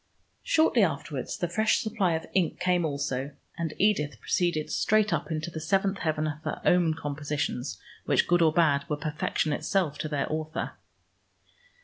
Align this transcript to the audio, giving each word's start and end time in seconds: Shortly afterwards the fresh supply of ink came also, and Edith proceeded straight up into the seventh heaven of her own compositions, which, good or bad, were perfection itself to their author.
Shortly 0.41 0.81
afterwards 0.81 1.37
the 1.37 1.47
fresh 1.47 1.79
supply 1.83 2.13
of 2.13 2.25
ink 2.33 2.59
came 2.59 2.85
also, 2.85 3.33
and 3.55 3.71
Edith 3.77 4.19
proceeded 4.19 4.71
straight 4.71 5.13
up 5.13 5.29
into 5.29 5.51
the 5.51 5.59
seventh 5.59 5.99
heaven 5.99 6.25
of 6.25 6.41
her 6.41 6.59
own 6.65 6.95
compositions, 6.95 7.79
which, 8.05 8.27
good 8.27 8.41
or 8.41 8.51
bad, 8.51 8.83
were 8.89 8.97
perfection 8.97 9.53
itself 9.53 9.99
to 9.99 10.09
their 10.09 10.25
author. 10.33 10.71